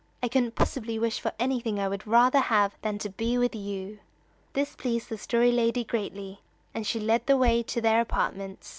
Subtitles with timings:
[0.23, 3.99] "I couldn't possibly wish for anything I would rather have than to be with you!"
[4.53, 6.41] This pleased the Story Lady greatly,
[6.73, 8.67] and she led the way to their apartments.